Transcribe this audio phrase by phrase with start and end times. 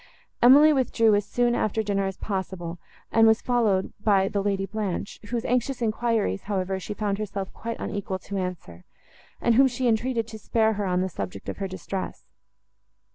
[0.41, 2.79] Emily withdrew as soon after dinner as possible,
[3.11, 7.77] and was followed by the Lady Blanche, whose anxious enquiries, however, she found herself quite
[7.79, 8.83] unequal to answer,
[9.39, 12.23] and whom she entreated to spare her on the subject of her distress.